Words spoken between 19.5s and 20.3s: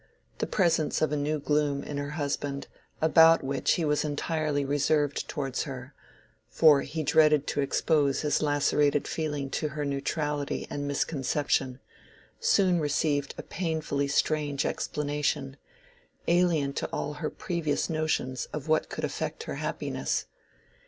happiness.